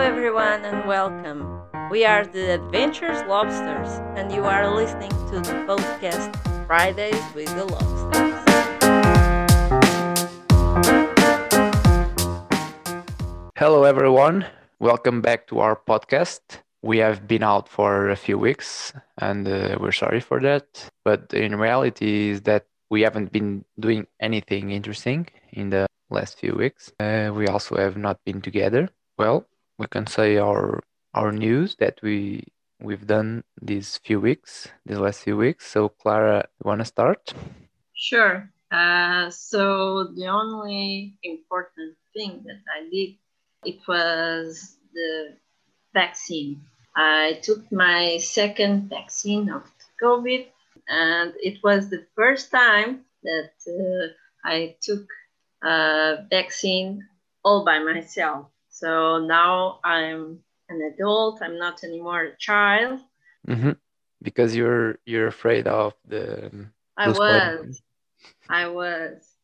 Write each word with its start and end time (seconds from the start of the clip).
everyone, 0.00 0.64
and 0.64 0.86
welcome. 0.86 1.60
We 1.90 2.04
are 2.04 2.24
the 2.24 2.54
Adventures 2.54 3.20
Lobsters, 3.26 3.98
and 4.16 4.30
you 4.30 4.44
are 4.44 4.72
listening 4.72 5.10
to 5.10 5.40
the 5.40 5.54
podcast 5.66 6.30
Fridays 6.66 7.20
with 7.34 7.48
the 7.56 7.64
Lobsters. 7.64 7.98
Hello, 13.56 13.82
everyone. 13.82 14.46
Welcome 14.78 15.20
back 15.20 15.48
to 15.48 15.58
our 15.58 15.74
podcast. 15.74 16.62
We 16.80 16.98
have 16.98 17.26
been 17.26 17.42
out 17.42 17.68
for 17.68 18.10
a 18.10 18.16
few 18.16 18.38
weeks 18.38 18.92
and 19.18 19.48
uh, 19.48 19.78
we're 19.80 19.90
sorry 19.90 20.20
for 20.20 20.40
that. 20.40 20.88
But 21.04 21.34
in 21.34 21.56
reality, 21.56 22.30
is 22.30 22.42
that 22.42 22.66
we 22.88 23.02
haven't 23.02 23.32
been 23.32 23.64
doing 23.80 24.06
anything 24.20 24.70
interesting 24.70 25.26
in 25.52 25.70
the 25.70 25.86
last 26.08 26.38
few 26.38 26.54
weeks. 26.54 26.92
Uh, 27.00 27.32
we 27.34 27.48
also 27.48 27.76
have 27.76 27.96
not 27.96 28.24
been 28.24 28.40
together. 28.40 28.88
Well, 29.18 29.44
we 29.78 29.86
can 29.86 30.06
say 30.06 30.36
our 30.36 30.82
our 31.14 31.32
news 31.32 31.76
that 31.76 32.00
we 32.02 32.44
we've 32.80 33.06
done 33.06 33.44
these 33.60 33.98
few 33.98 34.20
weeks, 34.20 34.68
these 34.86 34.98
last 34.98 35.22
few 35.22 35.36
weeks. 35.36 35.66
So, 35.66 35.88
Clara, 35.88 36.48
you 36.58 36.68
want 36.68 36.80
to 36.80 36.84
start? 36.84 37.32
Sure. 37.94 38.50
Uh, 38.70 39.30
so 39.30 40.12
the 40.14 40.26
only 40.26 41.16
important 41.22 41.96
thing 42.14 42.44
that 42.44 42.60
I 42.70 42.88
did 42.90 43.16
it 43.64 43.80
was 43.88 44.76
the 44.92 45.36
vaccine. 45.94 46.62
I 46.94 47.40
took 47.42 47.70
my 47.72 48.18
second 48.18 48.88
vaccine 48.90 49.50
of 49.50 49.62
COVID, 50.02 50.46
and 50.88 51.32
it 51.42 51.62
was 51.62 51.88
the 51.88 52.04
first 52.14 52.50
time 52.50 53.04
that 53.22 53.52
uh, 53.66 54.12
I 54.44 54.76
took 54.80 55.06
a 55.62 56.24
vaccine 56.30 57.06
all 57.44 57.64
by 57.64 57.78
myself. 57.78 58.46
So 58.78 59.18
now 59.18 59.80
I'm 59.82 60.38
an 60.68 60.92
adult. 60.94 61.42
I'm 61.42 61.58
not 61.58 61.82
anymore 61.82 62.22
a 62.22 62.36
child. 62.36 63.00
Mm-hmm. 63.48 63.72
Because 64.22 64.54
you're 64.54 64.98
you're 65.04 65.26
afraid 65.26 65.66
of 65.66 65.94
the. 66.06 66.68
I 66.96 67.08
was. 67.08 67.82
I 68.48 68.68
was. 68.68 69.34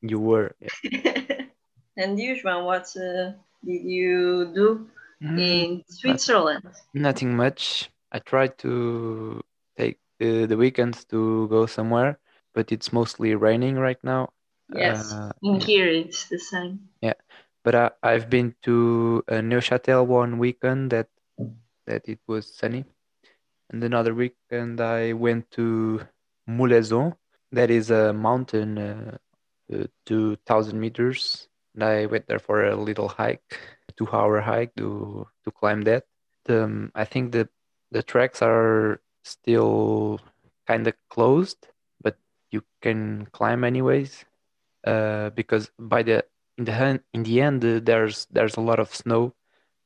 You 0.00 0.20
were. 0.20 0.54
Yeah. 0.60 1.42
and 1.96 2.18
usual, 2.18 2.64
what 2.64 2.88
uh, 2.96 3.32
did 3.64 3.84
you 3.84 4.52
do 4.54 4.86
mm, 5.22 5.38
in 5.38 5.84
Switzerland? 5.88 6.64
Nothing 6.94 7.36
much. 7.36 7.90
I 8.10 8.20
tried 8.20 8.56
to 8.58 9.42
take 9.76 9.98
the, 10.18 10.46
the 10.46 10.56
weekends 10.56 11.04
to 11.06 11.48
go 11.48 11.66
somewhere, 11.66 12.18
but 12.54 12.72
it's 12.72 12.92
mostly 12.92 13.34
raining 13.34 13.76
right 13.76 14.02
now. 14.02 14.30
Yes, 14.74 15.12
uh, 15.12 15.32
in 15.42 15.60
here 15.60 15.88
it's 15.88 16.28
the 16.28 16.38
same. 16.38 16.88
Yeah, 17.00 17.14
but 17.64 17.74
I, 17.74 17.90
I've 18.02 18.30
been 18.30 18.54
to 18.62 19.24
uh, 19.28 19.34
Neuchâtel 19.34 20.06
one 20.06 20.38
weekend 20.38 20.90
that 20.90 21.08
that 21.86 22.08
it 22.08 22.20
was 22.26 22.54
sunny, 22.54 22.84
and 23.70 23.82
another 23.82 24.14
weekend 24.14 24.80
I 24.80 25.12
went 25.12 25.50
to 25.52 26.00
Moléson. 26.48 27.16
That 27.52 27.70
is 27.70 27.90
a 27.90 28.12
mountain, 28.12 28.78
uh, 28.78 29.18
uh, 29.72 29.86
two 30.04 30.36
thousand 30.46 30.80
meters 30.80 31.48
and 31.78 31.84
I 31.84 32.06
went 32.06 32.26
there 32.26 32.40
for 32.40 32.64
a 32.64 32.74
little 32.76 33.08
hike, 33.08 33.60
two 33.96 34.08
hour 34.10 34.40
hike 34.40 34.74
to 34.76 35.26
to 35.44 35.50
climb 35.52 35.82
that. 35.82 36.04
Um, 36.48 36.90
I 36.94 37.04
think 37.04 37.30
the 37.32 37.48
the 37.90 38.02
tracks 38.02 38.42
are 38.42 39.00
still 39.22 40.18
kind 40.66 40.86
of 40.88 40.94
closed, 41.08 41.68
but 42.02 42.18
you 42.50 42.62
can 42.82 43.26
climb 43.32 43.62
anyways. 43.62 44.24
Uh, 44.84 45.30
because 45.30 45.70
by 45.78 46.02
the 46.02 46.24
in 46.58 46.64
the 46.64 47.00
in 47.14 47.22
the 47.22 47.40
end 47.40 47.64
uh, 47.64 47.80
there's 47.82 48.26
there's 48.30 48.56
a 48.56 48.60
lot 48.60 48.80
of 48.80 48.94
snow, 48.94 49.34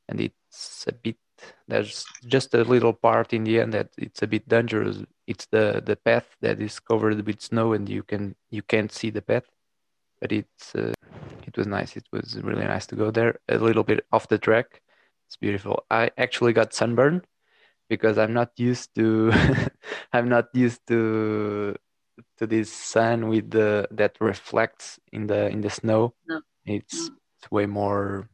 and 0.08 0.20
it's 0.20 0.86
a 0.88 0.92
bit 0.92 1.16
there's 1.68 2.04
just 2.26 2.54
a 2.54 2.64
little 2.64 2.92
part 2.92 3.32
in 3.32 3.44
the 3.44 3.60
end 3.60 3.74
that 3.74 3.90
it's 3.98 4.22
a 4.22 4.26
bit 4.26 4.48
dangerous. 4.48 5.04
It's 5.26 5.46
the 5.46 5.82
the 5.84 5.96
path 5.96 6.36
that 6.40 6.60
is 6.60 6.80
covered 6.80 7.24
with 7.26 7.40
snow, 7.40 7.74
and 7.74 7.88
you 7.88 8.02
can 8.02 8.34
you 8.50 8.62
can't 8.62 8.90
see 8.90 9.10
the 9.10 9.22
path, 9.22 9.44
but 10.20 10.32
it's 10.32 10.74
uh, 10.74 10.94
it 11.46 11.56
was 11.56 11.66
nice. 11.66 11.96
It 11.96 12.06
was 12.10 12.38
really 12.42 12.64
nice 12.64 12.86
to 12.86 12.96
go 12.96 13.10
there. 13.10 13.38
A 13.48 13.58
little 13.58 13.84
bit 13.84 14.04
off 14.10 14.28
the 14.28 14.38
track. 14.38 14.80
It's 15.28 15.36
beautiful. 15.36 15.84
I 15.90 16.10
actually 16.16 16.52
got 16.52 16.74
sunburn 16.74 17.22
because 17.88 18.16
I'm 18.18 18.32
not 18.32 18.52
used 18.56 18.94
to 18.94 19.32
I'm 20.12 20.28
not 20.28 20.48
used 20.54 20.86
to 20.88 21.76
to 22.38 22.46
this 22.46 22.72
sun 22.72 23.28
with 23.28 23.50
the 23.50 23.88
that 23.90 24.16
reflects 24.20 24.98
in 25.12 25.26
the 25.26 25.48
in 25.48 25.60
the 25.60 25.70
snow. 25.70 26.14
No. 26.26 26.40
It's, 26.66 27.10
it's 27.38 27.50
way 27.50 27.66
more 27.66 28.28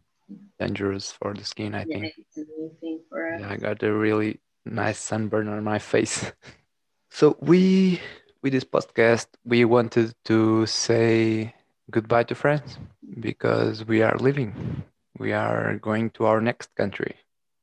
dangerous 0.58 1.12
for 1.12 1.34
the 1.34 1.44
skin, 1.44 1.74
I 1.74 1.84
yeah, 1.86 1.98
think. 2.00 2.12
It's 2.18 2.80
thing 2.80 3.00
for 3.08 3.34
us. 3.34 3.40
Yeah, 3.40 3.50
I 3.50 3.56
got 3.56 3.82
a 3.82 3.92
really 3.92 4.40
nice 4.64 4.98
sunburn 4.98 5.48
on 5.48 5.64
my 5.64 5.78
face. 5.78 6.32
so 7.10 7.36
we 7.40 8.00
with 8.42 8.52
this 8.52 8.64
podcast 8.64 9.26
we 9.44 9.64
wanted 9.64 10.14
to 10.24 10.64
say 10.66 11.54
goodbye 11.90 12.22
to 12.24 12.34
France 12.34 12.78
because 13.20 13.84
we 13.84 14.02
are 14.02 14.16
leaving. 14.18 14.82
We 15.18 15.32
are 15.32 15.76
going 15.78 16.10
to 16.10 16.26
our 16.26 16.40
next 16.40 16.74
country. 16.74 17.16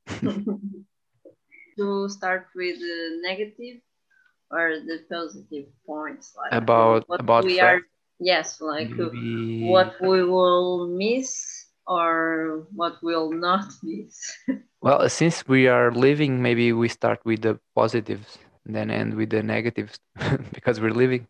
to 1.78 2.08
start 2.08 2.46
with 2.54 2.78
the 2.78 3.20
negative 3.22 3.80
or 4.50 4.80
the 4.80 5.04
positive 5.10 5.66
points 5.84 6.34
like 6.36 6.52
about 6.52 7.04
about 7.18 7.44
we 7.44 7.58
France? 7.58 7.82
are 7.82 7.86
yes 8.18 8.60
like 8.60 8.90
Maybe... 8.90 9.64
what 9.64 10.00
we 10.00 10.24
will 10.24 10.88
miss 10.88 11.66
or 11.86 12.66
what 12.74 12.96
we'll 13.02 13.32
not 13.32 13.66
miss 13.82 14.32
well 14.80 15.08
since 15.08 15.46
we 15.46 15.68
are 15.68 15.92
leaving 15.92 16.42
maybe 16.42 16.72
we 16.72 16.88
start 16.88 17.20
with 17.24 17.42
the 17.42 17.58
positives 17.74 18.38
then 18.64 18.90
end 18.90 19.14
with 19.14 19.30
the 19.30 19.42
negatives 19.42 19.98
because 20.52 20.80
we're 20.80 20.90
leaving 20.94 21.26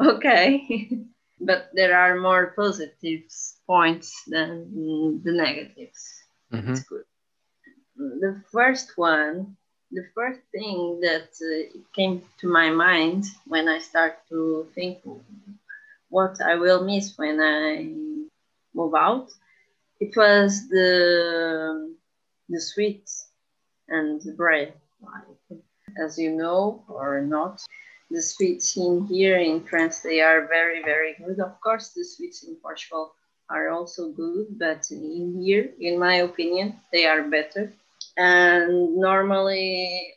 okay 0.00 0.88
but 1.40 1.70
there 1.74 1.96
are 1.96 2.20
more 2.20 2.52
positive 2.56 3.22
points 3.66 4.22
than 4.26 5.20
the 5.22 5.32
negatives. 5.32 6.02
Mm-hmm. 6.52 6.72
It's 6.72 6.82
good. 6.82 7.04
The 7.96 8.42
first 8.50 8.92
one, 8.96 9.56
the 9.90 10.06
first 10.14 10.40
thing 10.52 11.00
that 11.02 11.28
uh, 11.38 11.78
came 11.94 12.22
to 12.40 12.48
my 12.48 12.70
mind 12.70 13.24
when 13.46 13.68
I 13.68 13.78
start 13.78 14.18
to 14.30 14.66
think 14.74 14.98
what 16.14 16.40
I 16.40 16.54
will 16.54 16.84
miss 16.84 17.18
when 17.18 17.40
I 17.40 17.90
move 18.72 18.94
out, 18.94 19.28
it 19.98 20.12
was 20.16 20.68
the 20.68 20.88
the 22.48 22.60
sweets 22.60 23.12
and 23.88 24.22
the 24.22 24.32
bread. 24.32 24.74
As 26.04 26.16
you 26.22 26.30
know 26.42 26.84
or 26.88 27.20
not, 27.20 27.54
the 28.10 28.22
sweets 28.22 28.76
in 28.76 29.06
here 29.06 29.38
in 29.38 29.64
France 29.70 29.96
they 30.06 30.20
are 30.20 30.46
very 30.46 30.80
very 30.90 31.12
good. 31.18 31.40
Of 31.40 31.60
course, 31.60 31.86
the 31.96 32.04
sweets 32.04 32.44
in 32.46 32.54
Portugal 32.62 33.14
are 33.50 33.70
also 33.70 34.02
good, 34.10 34.46
but 34.64 34.82
in 34.90 35.42
here, 35.42 35.66
in 35.80 35.98
my 35.98 36.16
opinion, 36.28 36.66
they 36.92 37.04
are 37.06 37.22
better. 37.36 37.72
And 38.16 38.96
normally 38.96 40.14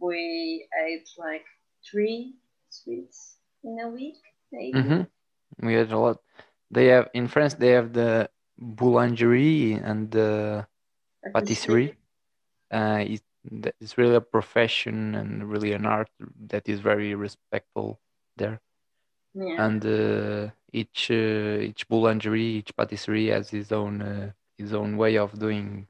we 0.00 0.66
ate 0.86 1.08
like 1.18 1.44
three 1.88 2.34
sweets 2.70 3.36
in 3.62 3.78
a 3.80 3.88
week, 3.88 4.20
maybe. 4.50 4.78
Mm-hmm. 4.78 5.02
We 5.60 5.74
had 5.74 5.92
a 5.92 5.98
lot. 5.98 6.18
They 6.70 6.86
have 6.86 7.08
in 7.14 7.28
France. 7.28 7.54
They 7.54 7.70
have 7.70 7.92
the 7.92 8.30
boulangerie 8.60 9.80
and 9.82 10.10
the 10.10 10.66
patisserie. 11.32 11.96
Uh, 12.70 13.04
it, 13.06 13.22
it's 13.80 13.96
really 13.96 14.16
a 14.16 14.20
profession 14.20 15.14
and 15.14 15.50
really 15.50 15.72
an 15.72 15.86
art 15.86 16.10
that 16.48 16.68
is 16.68 16.80
very 16.80 17.14
respectful 17.14 18.00
there. 18.36 18.60
Yeah. 19.34 19.64
And 19.64 19.84
uh, 19.84 20.50
each 20.72 21.10
uh, 21.10 21.60
each 21.60 21.88
boulangerie, 21.88 22.58
each 22.60 22.76
patisserie 22.76 23.28
has 23.28 23.50
his 23.50 23.72
own 23.72 24.02
uh, 24.02 24.32
his 24.56 24.74
own 24.74 24.96
way 24.96 25.16
of 25.16 25.38
doing 25.38 25.86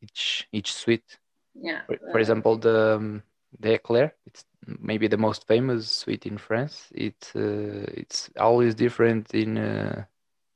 each 0.00 0.48
each 0.52 0.72
sweet. 0.72 1.18
Yeah. 1.54 1.82
For, 1.86 1.98
for 2.12 2.18
example, 2.18 2.56
the 2.56 2.96
um, 2.96 3.22
the 3.58 3.74
eclair. 3.74 4.14
It's 4.26 4.44
maybe 4.66 5.08
the 5.08 5.16
most 5.16 5.46
famous 5.46 5.90
sweet 5.90 6.26
in 6.26 6.38
France. 6.38 6.88
It's 6.94 7.34
uh, 7.34 7.84
it's 7.94 8.30
always 8.38 8.74
different 8.74 9.34
in 9.34 9.58
uh, 9.58 10.04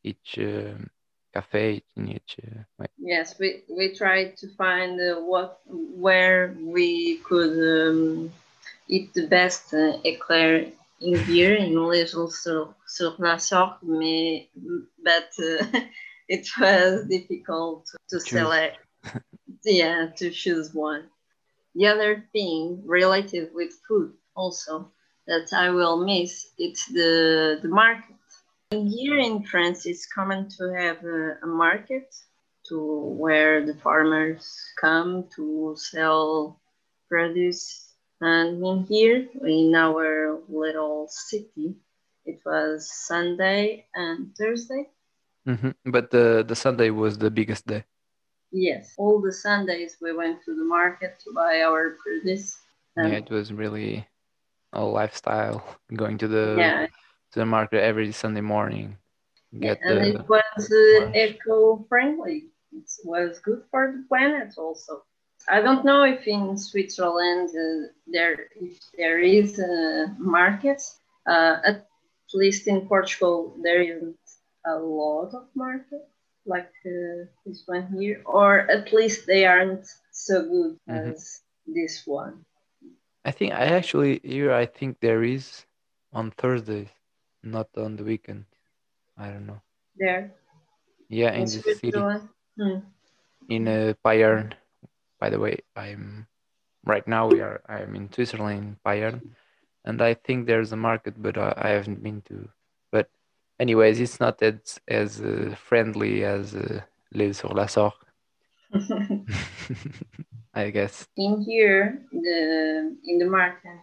each 0.04 0.38
um, 0.38 0.90
cafe 1.34 1.82
in 1.96 2.08
each 2.08 2.36
uh. 2.42 2.84
Yes, 2.98 3.38
we 3.38 3.62
we 3.68 3.94
tried 3.94 4.36
to 4.38 4.48
find 4.56 5.00
uh, 5.00 5.20
what 5.20 5.60
where 5.66 6.54
we 6.58 7.18
could 7.18 7.54
um, 7.58 8.32
eat 8.88 9.12
the 9.14 9.26
best 9.26 9.74
uh, 9.74 9.98
eclair 10.04 10.66
in 11.00 11.18
here 11.24 11.54
in 11.54 11.74
Lisle 11.74 12.30
sur, 12.30 12.74
sur 12.86 13.14
la 13.18 13.36
Sorgue, 13.38 13.82
mais, 13.82 14.48
but 15.02 15.30
uh, 15.38 15.80
it 16.28 16.48
was 16.58 17.06
difficult 17.06 17.86
to 18.08 18.18
Choose. 18.18 18.30
select. 18.30 18.78
yeah, 19.64 20.08
to 20.16 20.30
choose 20.30 20.74
one. 20.74 21.04
The 21.76 21.86
other 21.86 22.24
thing 22.32 22.82
related 22.86 23.54
with 23.54 23.72
food 23.86 24.14
also 24.34 24.90
that 25.26 25.52
I 25.52 25.70
will 25.70 25.98
miss 26.04 26.50
it's 26.58 26.86
the 26.86 27.58
the 27.62 27.68
market. 27.68 28.16
Here 28.70 29.18
in 29.18 29.42
France, 29.44 29.86
it's 29.86 30.06
common 30.06 30.48
to 30.56 30.72
have 30.74 31.04
a, 31.04 31.38
a 31.42 31.46
market 31.46 32.14
to 32.68 32.78
where 33.22 33.64
the 33.64 33.74
farmers 33.74 34.44
come 34.80 35.28
to 35.36 35.74
sell 35.76 36.60
produce. 37.08 37.94
And 38.20 38.64
in 38.64 38.84
here, 38.84 39.28
in 39.44 39.74
our 39.74 40.40
little 40.48 41.06
city, 41.10 41.76
it 42.24 42.40
was 42.44 42.90
Sunday 42.90 43.86
and 43.94 44.34
Thursday. 44.36 44.88
hmm 45.44 45.70
But 45.84 46.10
the 46.10 46.42
the 46.48 46.56
Sunday 46.56 46.90
was 46.90 47.18
the 47.18 47.30
biggest 47.30 47.66
day. 47.66 47.84
Yes, 48.52 48.94
all 48.96 49.20
the 49.20 49.32
Sundays 49.32 49.96
we 50.00 50.12
went 50.12 50.44
to 50.44 50.54
the 50.54 50.64
market 50.64 51.18
to 51.24 51.32
buy 51.32 51.62
our 51.62 51.96
produce. 52.02 52.58
And 52.96 53.12
Yeah, 53.12 53.18
it 53.18 53.30
was 53.30 53.52
really 53.52 54.06
a 54.72 54.82
lifestyle 54.82 55.64
going 55.94 56.18
to 56.18 56.28
the 56.28 56.56
yeah, 56.58 56.86
to 57.32 57.38
the 57.38 57.46
market 57.46 57.82
every 57.82 58.12
Sunday 58.12 58.40
morning. 58.40 58.96
Get 59.58 59.80
and 59.82 59.98
the 59.98 60.08
it 60.08 60.28
was 60.28 60.70
uh, 60.72 61.12
eco-friendly. 61.14 62.46
It 62.72 62.90
was 63.04 63.38
good 63.38 63.62
for 63.70 63.92
the 63.92 64.04
planet 64.08 64.54
also. 64.58 65.04
I 65.48 65.60
don't 65.60 65.84
know 65.84 66.02
if 66.02 66.26
in 66.26 66.58
Switzerland 66.58 67.50
uh, 67.50 67.88
there 68.06 68.48
if 68.60 68.78
there 68.96 69.18
is 69.18 69.58
a 69.58 70.14
market. 70.18 70.82
Uh, 71.26 71.56
at 71.64 71.86
least 72.34 72.68
in 72.68 72.86
Portugal, 72.86 73.56
there 73.62 73.82
isn't 73.82 74.16
a 74.64 74.76
lot 74.76 75.34
of 75.34 75.46
market 75.54 76.08
like 76.46 76.72
uh, 76.86 77.26
this 77.44 77.62
one 77.66 77.86
here, 77.98 78.22
or 78.24 78.70
at 78.70 78.92
least 78.92 79.26
they 79.26 79.44
aren't 79.46 79.86
so 80.12 80.42
good 80.42 80.78
Mhm. 80.88 81.12
as 81.14 81.42
this 81.66 82.06
one. 82.06 82.44
I 83.24 83.32
think 83.32 83.52
I 83.52 83.66
actually 83.74 84.20
here 84.22 84.52
I 84.52 84.66
think 84.66 85.00
there 85.00 85.22
is 85.22 85.66
on 86.12 86.30
Thursdays, 86.30 86.88
not 87.42 87.68
on 87.76 87.96
the 87.96 88.04
weekend. 88.04 88.46
I 89.18 89.30
don't 89.30 89.46
know. 89.46 89.60
There 89.96 90.34
Yeah, 91.08 91.32
in 91.32 91.42
in 91.42 91.46
the 91.46 91.60
city 91.74 92.00
Hmm. 92.58 92.80
in 93.48 93.68
uh, 93.68 93.94
Payerne. 94.04 94.54
By 95.20 95.30
the 95.30 95.38
way, 95.38 95.58
I'm 95.76 96.26
right 96.84 97.06
now 97.06 97.28
we 97.28 97.40
are 97.40 97.60
I'm 97.68 97.94
in 97.96 98.12
Switzerland 98.12 98.58
in 98.60 98.76
Payerne, 98.84 99.22
and 99.84 100.00
I 100.02 100.14
think 100.14 100.46
there's 100.46 100.72
a 100.72 100.76
market, 100.76 101.14
but 101.20 101.36
I, 101.38 101.52
I 101.56 101.68
haven't 101.70 102.02
been 102.02 102.22
to. 102.28 102.48
Anyways, 103.58 104.00
it's 104.00 104.20
not 104.20 104.42
as 104.42 104.80
as 104.88 105.20
uh, 105.20 105.54
friendly 105.56 106.24
as 106.24 106.54
uh, 106.54 106.80
Les 107.12 107.32
sur 107.32 107.54
la 107.54 107.66
Sorgue, 107.66 108.04
I 110.54 110.70
guess. 110.70 111.06
in 111.16 111.40
here 111.40 112.02
the 112.12 112.96
in 113.04 113.18
the 113.18 113.26
market 113.26 113.80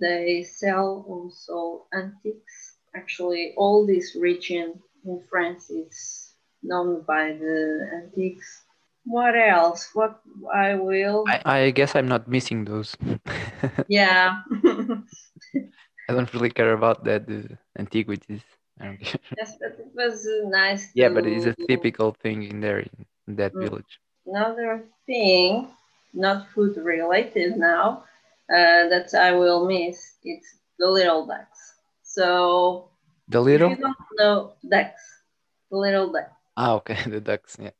they 0.00 0.42
sell 0.42 1.04
also 1.08 1.86
antiques 1.92 2.78
actually 2.94 3.54
all 3.56 3.86
this 3.86 4.14
region 4.16 4.74
in 5.04 5.20
france 5.30 5.70
is 5.70 6.34
known 6.62 7.02
by 7.06 7.32
the 7.38 7.58
antiques 7.92 8.64
what 9.04 9.34
else 9.36 9.90
what 9.94 10.20
i 10.54 10.74
will 10.74 11.24
I, 11.28 11.66
I 11.66 11.70
guess 11.70 11.94
I'm 11.94 12.08
not 12.08 12.26
missing 12.28 12.64
those. 12.64 12.96
yeah 13.88 14.40
I 16.08 16.12
don't 16.12 16.32
really 16.34 16.50
care 16.50 16.72
about 16.74 17.04
that 17.04 17.24
uh, 17.30 17.54
antiquities. 17.78 18.42
I 18.80 18.84
don't 18.86 19.00
care. 19.00 19.20
yes 19.38 19.56
but 19.60 19.72
it 19.78 19.90
was 19.94 20.26
nice 20.50 20.90
Yeah, 20.94 21.10
but 21.10 21.26
it's 21.26 21.46
a 21.46 21.54
typical 21.68 22.12
thing 22.22 22.42
in 22.42 22.60
there 22.60 22.80
in, 22.80 23.06
that 23.38 23.52
Mm. 23.54 23.62
village. 23.68 23.92
another 24.26 24.84
thing 25.06 25.68
not 26.12 26.48
food 26.52 26.76
related 26.76 27.56
now 27.56 28.04
uh, 28.56 28.82
that 28.92 29.08
i 29.14 29.30
will 29.40 29.66
miss 29.66 29.96
it's 30.22 30.50
the 30.78 30.88
little 30.98 31.22
ducks 31.26 31.60
so 32.02 32.88
The 33.28 33.40
If 33.40 33.44
little 33.50 33.70
you 33.70 33.76
don't 33.76 34.04
know 34.20 34.52
ducks, 34.74 35.04
the 35.70 35.76
little 35.84 36.08
duck. 36.12 36.28
ah 36.56 36.72
okay 36.78 36.98
the 37.14 37.20
ducks 37.30 37.56
yeah 37.60 37.74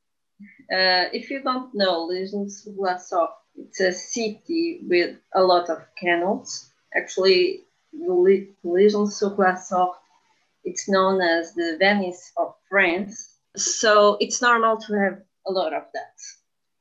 Uh, 0.79 1.05
if 1.19 1.31
you 1.31 1.38
don't 1.49 1.70
know 1.81 1.94
L'Isle-sur-la-Sorgue, 2.11 3.37
it's 3.62 3.81
a 3.81 3.93
city 3.93 4.81
with 4.90 5.12
a 5.40 5.43
lot 5.52 5.67
of 5.70 5.79
canals. 6.00 6.73
Actually, 6.99 7.40
Li- 7.93 8.49
L'Isle-sur-la-Sorgue, 8.64 10.00
it's 10.64 10.88
known 10.88 11.20
as 11.20 11.55
the 11.55 11.76
Venice 11.78 12.32
of 12.37 12.55
France. 12.69 13.37
So 13.56 14.16
it's 14.20 14.40
normal 14.43 14.76
to 14.78 14.94
have 14.94 15.20
a 15.46 15.52
lot 15.52 15.72
of 15.72 15.82
ducks. 15.94 16.38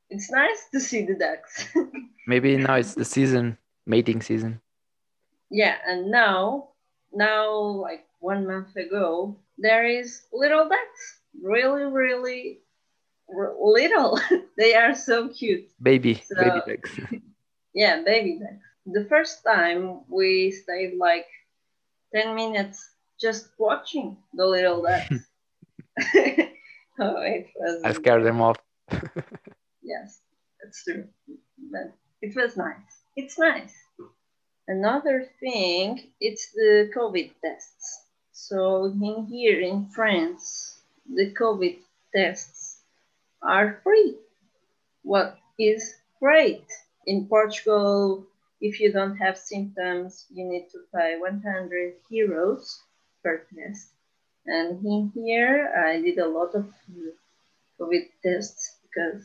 It's 0.09 0.31
nice 0.31 0.65
to 0.71 0.80
see 0.80 1.06
the 1.06 1.15
ducks. 1.15 1.65
maybe 2.27 2.57
now 2.57 2.75
it's 2.75 2.95
the 2.95 3.06
season 3.06 3.57
mating 3.85 4.21
season. 4.21 4.62
yeah, 5.51 5.75
and 5.85 6.09
now, 6.09 6.69
now 7.13 7.51
like 7.57 8.06
one 8.19 8.47
month 8.47 8.75
ago, 8.75 9.38
there 9.57 9.85
is 9.85 10.21
little 10.31 10.68
ducks. 10.69 11.19
Really, 11.41 11.83
really 11.83 12.59
little. 13.30 14.19
they 14.57 14.75
are 14.75 14.95
so 14.95 15.27
cute. 15.30 15.68
Baby 15.81 16.24
So- 16.25 16.35
baby 16.35 16.62
ducks. 16.68 17.00
Yeah, 17.75 18.03
baby 18.06 18.38
ducks. 18.39 18.62
The 18.85 19.06
first 19.09 19.44
time 19.44 20.01
we 20.07 20.51
stayed 20.51 20.94
like 20.95 21.25
10 22.13 22.35
minutes 22.35 22.77
just 23.23 23.47
watching 23.57 24.17
the 24.33 24.45
little 24.45 24.81
ducks. 24.87 25.15
oh, 26.99 27.21
it 27.23 27.47
was. 27.55 27.81
I 27.83 27.93
scared 27.93 28.25
them 28.25 28.41
off. 28.41 28.57
Yes, 29.85 30.21
that's 30.63 30.81
true. 30.85 31.09
But 31.71 31.91
it 32.21 32.33
was 32.37 32.55
nice. 32.55 33.03
It's 33.17 33.37
nice. 33.37 33.73
Another 34.65 35.27
thing, 35.41 36.07
it's 36.21 36.51
the 36.53 36.89
COVID 36.95 37.31
tests. 37.43 38.05
So 38.31 38.85
in 38.85 39.27
here 39.29 39.59
in 39.59 39.89
France, 39.89 40.79
the 41.05 41.33
COVID 41.33 41.79
tests 42.15 42.79
are 43.41 43.81
free. 43.83 44.15
What 45.01 45.37
is 45.59 45.95
great. 46.21 46.65
In 47.05 47.27
Portugal, 47.27 48.25
if 48.61 48.79
you 48.79 48.93
don't 48.93 49.17
have 49.17 49.37
symptoms, 49.37 50.25
you 50.33 50.45
need 50.45 50.69
to 50.71 50.79
pay 50.95 51.19
100 51.19 51.95
euros 52.09 52.79
per. 53.23 53.45
And 54.45 54.85
in 54.85 55.11
here, 55.15 55.71
I 55.87 56.01
did 56.01 56.19
a 56.19 56.27
lot 56.27 56.53
of 56.53 56.65
COVID 57.79 58.05
tests 58.23 58.77
because 58.83 59.23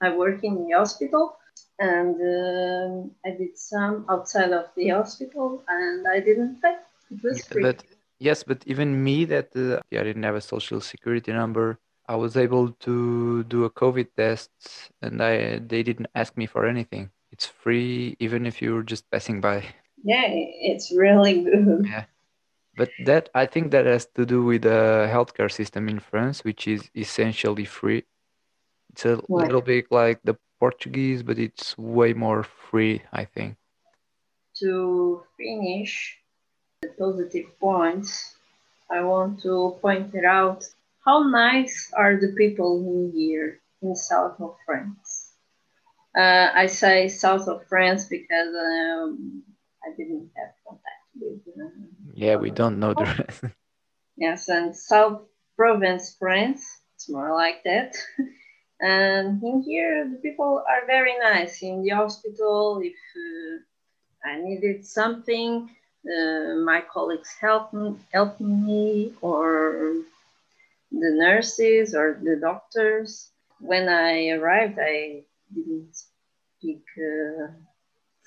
I 0.00 0.14
work 0.14 0.44
in 0.44 0.66
the 0.66 0.76
hospital 0.76 1.36
and 1.78 2.16
um, 2.16 3.10
I 3.24 3.30
did 3.30 3.56
some 3.56 4.04
outside 4.08 4.52
of 4.52 4.66
the 4.76 4.90
hospital 4.90 5.62
and 5.68 6.06
I 6.06 6.20
didn't 6.20 6.60
pay. 6.60 6.76
It 7.10 7.22
was 7.22 7.44
free. 7.46 7.62
But 7.62 7.82
yes, 8.18 8.42
but 8.42 8.62
even 8.66 9.02
me 9.02 9.24
that 9.26 9.50
uh, 9.56 9.80
I 9.96 10.02
didn't 10.02 10.24
have 10.24 10.34
a 10.34 10.40
social 10.40 10.80
security 10.80 11.32
number, 11.32 11.78
I 12.06 12.16
was 12.16 12.36
able 12.36 12.70
to 12.70 13.44
do 13.44 13.64
a 13.64 13.70
COVID 13.70 14.08
test 14.16 14.50
and 15.02 15.22
I 15.22 15.58
they 15.58 15.82
didn't 15.82 16.08
ask 16.14 16.36
me 16.36 16.46
for 16.46 16.66
anything. 16.66 17.10
It's 17.30 17.46
free 17.46 18.16
even 18.18 18.46
if 18.46 18.60
you're 18.60 18.82
just 18.82 19.10
passing 19.10 19.40
by. 19.40 19.64
yeah, 20.04 20.24
it's 20.26 20.92
really 20.92 21.44
good. 21.44 21.86
But 22.78 22.90
that 23.06 23.28
I 23.34 23.46
think 23.46 23.72
that 23.72 23.86
has 23.86 24.06
to 24.14 24.24
do 24.24 24.44
with 24.44 24.62
the 24.62 25.08
healthcare 25.12 25.50
system 25.50 25.88
in 25.88 25.98
France, 25.98 26.44
which 26.44 26.68
is 26.68 26.90
essentially 26.94 27.64
free. 27.64 28.04
It's 28.92 29.04
a 29.04 29.20
Right. 29.28 29.44
little 29.44 29.60
bit 29.62 29.90
like 29.90 30.20
the 30.24 30.38
Portuguese, 30.60 31.22
but 31.22 31.38
it's 31.38 31.76
way 31.78 32.12
more 32.14 32.42
free, 32.44 33.02
I 33.12 33.24
think. 33.24 33.56
To 34.60 35.22
finish 35.36 36.18
the 36.82 36.88
positive 36.98 37.46
points, 37.60 38.36
I 38.90 39.02
want 39.02 39.42
to 39.42 39.78
point 39.82 40.14
it 40.14 40.24
out 40.24 40.64
how 41.04 41.22
nice 41.22 41.92
are 41.96 42.16
the 42.16 42.32
people 42.36 42.80
in 42.82 43.12
here 43.14 43.60
in 43.82 43.94
south 43.94 44.40
of 44.40 44.56
France. 44.66 45.32
Uh, 46.16 46.50
I 46.54 46.66
say 46.66 47.08
south 47.08 47.48
of 47.48 47.66
France 47.68 48.06
because 48.06 48.54
um, 48.54 49.42
I 49.84 49.94
didn't 49.96 50.30
have 50.36 50.54
Yeah, 52.14 52.36
we 52.36 52.50
don't 52.50 52.78
know 52.80 52.94
the 52.94 53.04
rest. 53.04 53.44
Yes, 54.16 54.48
and 54.48 54.74
South 54.74 55.22
Province, 55.56 56.16
France. 56.18 56.80
It's 56.96 57.08
more 57.08 57.32
like 57.34 57.62
that. 57.62 57.96
and 58.80 59.40
in 59.42 59.62
here, 59.62 60.08
the 60.10 60.16
people 60.16 60.64
are 60.68 60.86
very 60.86 61.16
nice. 61.18 61.62
In 61.62 61.84
the 61.84 61.90
hospital, 61.90 62.80
if 62.82 62.96
uh, 63.16 64.28
I 64.28 64.42
needed 64.42 64.84
something, 64.84 65.70
uh, 66.04 66.54
my 66.64 66.82
colleagues 66.92 67.32
helped 67.40 67.72
me, 67.74 67.96
helped 68.12 68.40
me, 68.40 69.12
or 69.20 69.94
the 70.90 71.10
nurses 71.10 71.94
or 71.94 72.18
the 72.20 72.36
doctors. 72.40 73.30
When 73.60 73.88
I 73.88 74.30
arrived, 74.30 74.78
I 74.80 75.22
didn't 75.54 75.94
speak 76.58 76.82
uh, 76.98 77.52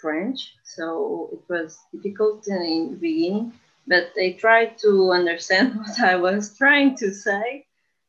French, 0.01 0.55
so 0.63 1.29
it 1.33 1.41
was 1.49 1.79
difficult 1.93 2.47
in 2.47 2.91
the 2.91 2.97
beginning 2.97 3.53
but 3.87 4.11
they 4.15 4.33
tried 4.33 4.77
to 4.79 5.11
understand 5.11 5.75
what 5.79 5.99
I 5.99 6.15
was 6.15 6.57
trying 6.57 6.95
to 6.97 7.11
say. 7.11 7.65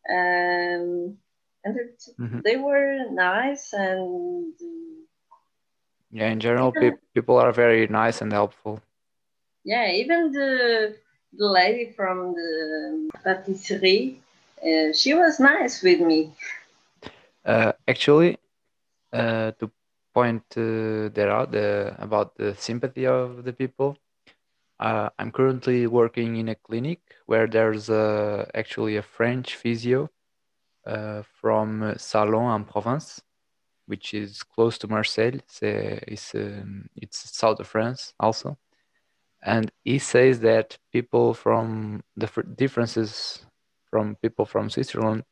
Um, 0.09 1.19
and 1.65 1.77
it, 1.79 2.03
Mhm. 2.19 2.43
they 2.45 2.57
were 2.57 3.11
nice 3.11 3.73
and 3.73 4.53
Yeah, 6.11 6.29
in 6.29 6.41
general, 6.41 6.73
pe- 6.73 6.99
people 7.15 7.39
are 7.39 7.53
very 7.53 7.87
nice 7.87 8.21
and 8.21 8.33
helpful. 8.33 8.81
yeah, 9.65 9.91
even 9.93 10.33
the, 10.33 10.97
the 11.33 11.47
lady 11.47 11.93
from 11.93 12.35
the 12.35 13.11
patisserie, 13.25 14.21
uh, 14.61 14.93
she 14.93 15.15
was 15.15 15.41
nice 15.41 15.83
with 15.83 16.01
me. 16.01 16.33
Uh, 17.45 17.73
actually, 17.89 18.39
uh, 19.13 19.53
to 19.59 19.71
point 20.15 20.45
uh, 20.57 21.09
that 21.15 21.29
out 21.29 21.53
the, 21.53 21.95
about 21.99 22.37
the 22.37 22.55
sympathy 22.57 23.07
of 23.07 23.45
the 23.45 23.53
people, 23.53 23.97
uh, 24.81 25.11
I'm 25.19 25.31
currently 25.31 25.87
working 25.87 26.37
in 26.37 26.49
a 26.49 26.55
clinic 26.55 27.01
where 27.27 27.47
there's 27.47 27.89
uh, 27.89 28.47
actually 28.55 28.97
a 28.97 29.03
French 29.03 29.55
physio 29.55 30.11
uh, 30.87 31.23
from 31.41 31.95
Salon 31.97 32.61
en 32.61 32.65
Provence, 32.65 33.23
which 33.87 34.15
is 34.15 34.43
close 34.43 34.79
to 34.79 34.89
Marseille. 34.89 35.37
It's, 35.37 35.63
it's, 35.63 36.35
um, 36.35 36.89
it's 36.97 37.37
south 37.37 37.61
of 37.61 37.69
France 37.69 38.15
also. 38.19 38.59
And 39.43 39.71
he 39.85 39.99
says 39.99 40.41
that 40.41 40.79
people 40.93 41.35
from 41.35 42.03
the 42.17 42.29
differences 42.57 43.45
from 43.91 44.17
people 44.17 44.47
from 44.47 44.71
Switzerland, 44.71 45.25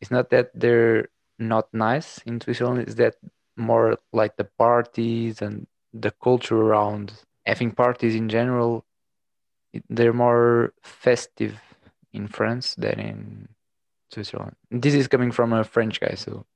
it's 0.00 0.10
not 0.10 0.30
that 0.30 0.50
they're 0.54 1.08
not 1.38 1.72
nice 1.72 2.18
in 2.26 2.40
Switzerland, 2.40 2.80
it's 2.80 2.94
that 2.94 3.16
more 3.56 3.98
like 4.12 4.36
the 4.36 4.44
parties 4.58 5.42
and 5.42 5.66
the 5.92 6.10
culture 6.10 6.60
around 6.60 7.12
having 7.46 7.70
parties 7.70 8.14
in 8.14 8.28
general 8.28 8.84
they're 9.88 10.12
more 10.12 10.72
festive 10.82 11.60
in 12.12 12.28
France 12.28 12.74
than 12.76 13.00
in 13.00 13.48
Switzerland. 14.10 14.56
This 14.70 14.94
is 14.94 15.08
coming 15.08 15.32
from 15.32 15.52
a 15.52 15.64
French 15.64 16.00
guy, 16.00 16.14
so 16.14 16.46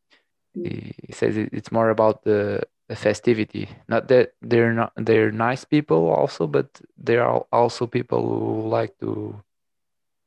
he, 0.55 0.95
says 1.11 1.37
it's 1.37 1.73
more 1.73 1.91
about 1.91 2.25
the, 2.25 2.63
the, 2.89 2.97
festivity. 2.97 3.69
Not 3.89 4.09
that 4.09 4.35
they're 4.43 4.73
not 4.73 4.93
they're 4.97 5.33
nice 5.33 5.65
people 5.65 6.09
also, 6.09 6.47
but 6.47 6.81
there 6.97 7.25
are 7.25 7.45
also 7.53 7.87
people 7.87 8.23
who 8.23 8.69
like 8.69 8.99
to 9.01 9.43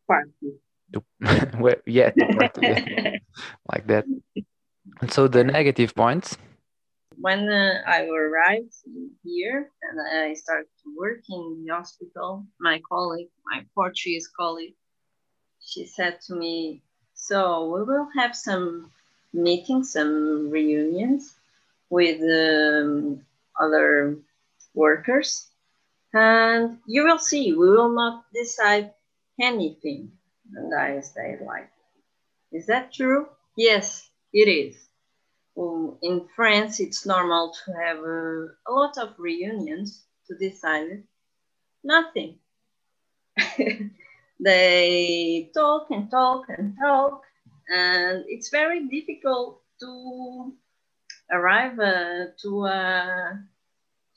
party. 0.08 0.60
To, 0.94 1.04
well, 1.60 1.75
yeah, 1.86 2.12
to 2.12 2.25
party, 2.38 2.62
yeah, 2.62 3.18
like 3.72 3.88
that. 3.88 4.06
And 5.00 5.12
so 5.12 5.28
the 5.28 5.44
negative 5.44 5.96
points 5.96 6.38
when 7.22 7.50
uh, 7.50 7.82
I 7.86 8.08
arrived 8.08 8.74
here 9.24 9.70
and 9.84 10.01
I 10.01 10.34
started 10.34 10.68
to 10.84 10.96
work 10.98 11.22
in 11.30 11.63
the 11.66 11.74
hospital, 11.74 12.46
my 12.60 12.82
colleague, 12.90 13.30
my 13.46 13.63
Portuguese 13.75 14.28
colleague, 14.28 14.74
she 15.60 15.86
said 15.86 16.20
to 16.28 16.36
me, 16.36 16.82
So 17.13 17.66
we 17.66 17.84
will 17.84 18.08
have 18.18 18.36
some 18.36 18.92
meetings, 19.34 19.94
some 19.94 20.50
reunions 20.50 21.36
with 21.90 22.22
um, 22.22 23.22
other 23.60 24.18
workers, 24.74 25.48
and 26.13 26.80
you 26.88 27.04
will 27.04 27.20
see, 27.20 27.54
we 27.54 27.70
will 27.70 27.94
not 27.94 28.25
decide 28.34 28.94
anything. 29.40 30.12
And 30.54 30.74
I 30.74 31.01
said, 31.01 31.42
like, 31.46 31.70
is 32.51 32.66
that 32.66 32.92
true? 32.92 33.28
Yes, 33.56 34.10
it 34.34 34.48
is 34.48 34.90
in 36.01 36.27
France, 36.36 36.80
it's 36.80 37.06
normal 37.06 37.53
to 37.53 37.74
have 37.74 37.98
uh, 37.98 38.51
a 38.68 38.72
lot 38.72 38.98
of 38.98 39.18
reunions 39.18 40.06
to 40.27 40.36
decide 40.36 41.03
nothing. 41.84 42.39
they 44.39 45.51
talk 45.53 45.88
and 45.91 46.10
talk 46.12 46.46
and 46.50 46.75
talk, 46.82 47.22
and 47.70 48.24
it's 48.27 48.50
very 48.50 48.88
difficult 48.88 49.62
to 49.80 50.53
arrive 51.32 51.80
uh, 51.80 52.25
to 52.41 52.65
a 52.65 53.39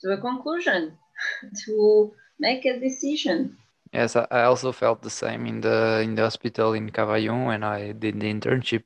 to 0.01 0.11
a 0.11 0.17
conclusion, 0.17 0.97
to 1.65 2.13
make 2.39 2.65
a 2.65 2.79
decision. 2.79 3.57
Yes, 3.93 4.15
I 4.15 4.43
also 4.43 4.73
felt 4.73 5.01
the 5.01 5.09
same 5.09 5.45
in 5.45 5.61
the 5.61 6.01
in 6.03 6.15
the 6.15 6.23
hospital 6.23 6.73
in 6.73 6.89
Cavaillon 6.91 7.45
when 7.45 7.63
I 7.63 7.93
did 7.93 8.19
the 8.19 8.33
internship. 8.33 8.83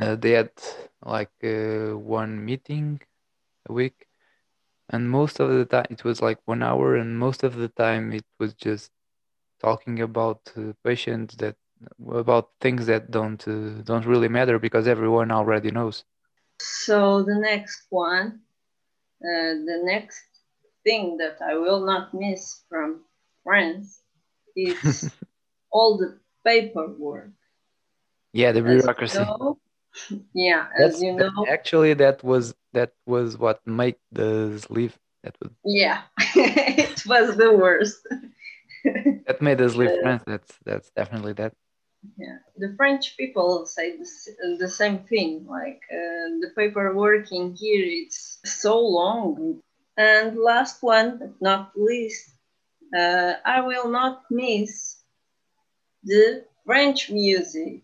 Uh, 0.00 0.14
they 0.16 0.32
had 0.32 0.50
like 1.04 1.32
uh, 1.44 1.96
one 1.96 2.44
meeting 2.44 3.00
a 3.68 3.72
week 3.72 4.06
and 4.90 5.10
most 5.10 5.40
of 5.40 5.48
the 5.50 5.64
time 5.64 5.86
it 5.90 6.04
was 6.04 6.20
like 6.22 6.38
one 6.46 6.62
hour 6.62 6.96
and 6.96 7.18
most 7.18 7.42
of 7.44 7.56
the 7.56 7.68
time 7.68 8.12
it 8.12 8.24
was 8.38 8.54
just 8.54 8.90
talking 9.60 10.00
about 10.00 10.40
uh, 10.56 10.72
patients 10.84 11.36
that 11.36 11.56
about 12.12 12.50
things 12.60 12.86
that 12.86 13.10
don't 13.10 13.46
uh, 13.48 13.82
don't 13.84 14.06
really 14.06 14.28
matter 14.28 14.58
because 14.58 14.86
everyone 14.88 15.30
already 15.30 15.70
knows. 15.70 16.04
So 16.60 17.22
the 17.22 17.36
next 17.38 17.86
one 17.90 18.42
uh, 19.22 19.54
the 19.70 19.80
next 19.84 20.24
thing 20.84 21.16
that 21.18 21.36
i 21.42 21.54
will 21.54 21.84
not 21.84 22.14
miss 22.14 22.64
from 22.68 23.04
france 23.44 24.02
is 24.56 25.12
all 25.70 25.96
the 25.98 26.20
paperwork. 26.44 27.32
Yeah 28.32 28.52
the 28.52 28.62
bureaucracy 28.62 29.34
yeah 30.34 30.66
as 30.78 31.02
you 31.02 31.12
know 31.12 31.30
actually 31.48 31.94
that 31.94 32.22
was 32.22 32.54
that 32.72 32.92
was 33.06 33.36
what 33.38 33.60
made 33.66 33.96
the 34.12 34.58
sleeve 34.58 34.98
that 35.22 35.36
was 35.40 35.50
yeah 35.64 36.02
it 36.36 37.04
was 37.06 37.36
the 37.36 37.52
worst. 37.52 38.06
That 39.26 39.42
made 39.42 39.60
us 39.60 39.74
leave 39.74 39.90
uh, 39.90 40.00
france 40.00 40.22
that's 40.26 40.58
that's 40.64 40.90
definitely 40.96 41.34
that. 41.34 41.52
Yeah 42.16 42.38
the 42.56 42.74
french 42.76 43.16
people 43.16 43.66
say 43.66 43.96
the, 43.96 44.56
the 44.58 44.68
same 44.68 44.98
thing 45.00 45.46
like 45.46 45.82
uh, 45.92 46.28
the 46.42 46.50
paperwork 46.56 47.30
in 47.32 47.54
here 47.54 47.84
it's 47.84 48.38
so 48.44 48.78
long. 48.80 49.60
And 49.96 50.38
last 50.38 50.82
one 50.82 51.18
but 51.18 51.34
not 51.40 51.72
least 51.76 52.30
uh, 52.96 53.34
i 53.44 53.60
will 53.60 53.88
not 53.88 54.22
miss 54.30 54.96
the 56.04 56.44
french 56.64 57.10
music 57.10 57.82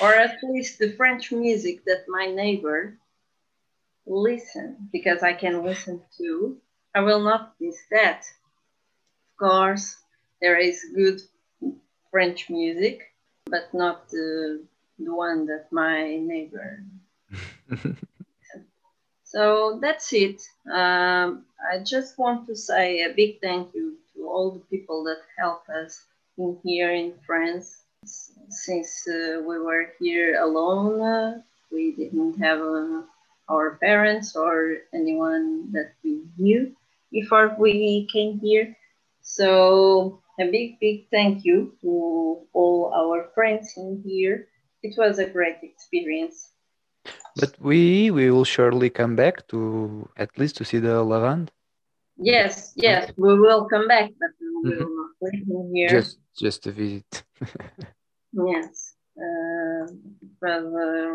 or 0.00 0.14
at 0.14 0.38
least 0.42 0.78
the 0.78 0.92
French 0.92 1.32
music 1.32 1.84
that 1.84 2.04
my 2.08 2.26
neighbor 2.26 2.96
listen 4.06 4.88
because 4.92 5.22
I 5.22 5.32
can 5.32 5.64
listen 5.64 6.02
to. 6.18 6.56
I 6.94 7.00
will 7.00 7.20
not 7.20 7.54
miss 7.60 7.78
that. 7.90 8.20
Of 8.20 9.36
course, 9.38 9.96
there 10.40 10.58
is 10.58 10.84
good 10.94 11.20
French 12.10 12.50
music, 12.50 13.12
but 13.46 13.72
not 13.72 14.08
the, 14.10 14.64
the 14.98 15.14
one 15.14 15.46
that 15.46 15.66
my 15.70 16.16
neighbor. 16.16 16.82
so 19.24 19.78
that's 19.80 20.12
it. 20.12 20.42
Um, 20.70 21.44
I 21.72 21.78
just 21.84 22.18
want 22.18 22.46
to 22.48 22.56
say 22.56 23.02
a 23.02 23.12
big 23.14 23.40
thank 23.40 23.74
you 23.74 23.96
to 24.14 24.28
all 24.28 24.50
the 24.50 24.76
people 24.76 25.04
that 25.04 25.20
help 25.38 25.68
us 25.68 26.02
in 26.36 26.58
here 26.64 26.92
in 26.92 27.14
France 27.26 27.82
since 28.50 29.06
uh, 29.08 29.40
we 29.40 29.58
were 29.58 29.92
here 29.98 30.40
alone, 30.42 31.00
uh, 31.00 31.40
we 31.70 31.92
didn't 31.92 32.38
have 32.38 32.60
uh, 32.60 33.02
our 33.48 33.78
parents 33.82 34.36
or 34.36 34.78
anyone 34.94 35.72
that 35.72 35.92
we 36.04 36.22
knew 36.38 36.74
before 37.10 37.54
we 37.58 38.08
came 38.12 38.38
here. 38.40 38.76
So 39.22 40.20
a 40.38 40.50
big, 40.50 40.80
big 40.80 41.08
thank 41.10 41.44
you 41.44 41.74
to 41.82 42.46
all 42.52 42.92
our 42.94 43.30
friends 43.34 43.74
in 43.76 44.02
here. 44.04 44.48
It 44.82 44.94
was 44.96 45.18
a 45.18 45.26
great 45.26 45.58
experience. 45.62 46.50
But 47.36 47.54
we 47.60 48.10
we 48.10 48.30
will 48.30 48.44
surely 48.44 48.90
come 48.90 49.14
back 49.16 49.46
to 49.48 50.08
at 50.16 50.36
least 50.38 50.56
to 50.56 50.64
see 50.64 50.78
the 50.78 51.04
lavand. 51.04 51.48
Yes, 52.16 52.72
yes, 52.76 53.12
we 53.16 53.38
will 53.38 53.64
come 53.64 53.88
back, 53.88 54.10
but 54.20 54.30
we 54.40 54.48
will 54.48 54.86
mm-hmm. 54.86 54.96
not 54.96 55.10
live 55.22 55.70
here. 55.72 55.88
Just 55.88 56.18
just 56.36 56.62
to 56.64 56.72
visit. 56.72 57.22
Yes, 58.32 58.94
uh, 59.18 59.86
uh, 60.46 60.58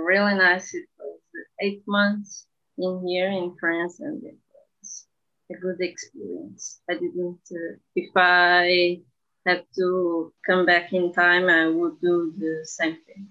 really 0.09 0.35
nice. 0.35 0.73
It 0.73 0.85
was 0.99 1.19
eight 1.61 1.83
months 1.87 2.47
in 2.77 3.05
here 3.07 3.29
in 3.29 3.55
France, 3.59 3.99
and 3.99 4.23
it 4.23 4.37
was 4.81 5.07
a 5.51 5.55
good 5.55 5.81
experience. 5.81 6.81
I 6.89 6.93
didn't. 6.95 7.39
Uh, 7.51 7.77
if 7.95 8.11
I 8.15 9.01
had 9.45 9.65
to 9.77 10.33
come 10.45 10.65
back 10.65 10.93
in 10.93 11.13
time, 11.13 11.47
I 11.49 11.67
would 11.67 11.99
do 12.01 12.33
the 12.37 12.65
same 12.65 12.97
thing. 13.05 13.27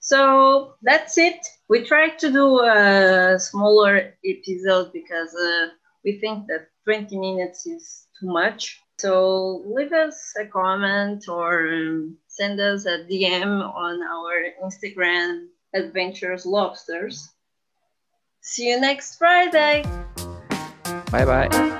So 0.00 0.74
that's 0.82 1.18
it. 1.18 1.40
We 1.68 1.84
tried 1.84 2.18
to 2.20 2.32
do 2.32 2.60
a 2.62 3.38
smaller 3.38 4.14
episode 4.24 4.92
because 4.92 5.34
uh, 5.34 5.68
we 6.04 6.18
think 6.18 6.46
that 6.48 6.68
20 6.84 7.18
minutes 7.18 7.66
is 7.66 8.08
too 8.18 8.26
much. 8.32 8.80
So 8.98 9.62
leave 9.66 9.92
us 9.92 10.34
a 10.40 10.46
comment 10.46 11.24
or 11.28 11.68
um, 11.68 12.16
send 12.38 12.60
us 12.60 12.86
a 12.86 12.98
DM 12.98 13.74
on 13.74 14.00
our 14.00 14.44
Instagram, 14.62 15.48
Adventures 15.74 16.46
Lobsters. 16.46 17.30
See 18.42 18.70
you 18.70 18.80
next 18.80 19.16
Friday. 19.16 19.82
Bye 21.10 21.24
bye. 21.24 21.77